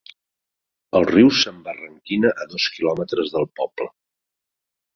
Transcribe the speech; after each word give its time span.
El 0.99 1.05
riu 1.09 1.29
s'embarranquina 1.41 2.33
a 2.45 2.49
dos 2.55 2.67
quilòmetres 2.79 3.33
del 3.37 3.49
poble. 3.61 3.91